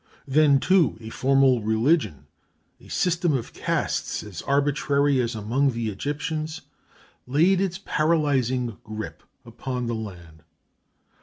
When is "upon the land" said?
9.45-10.41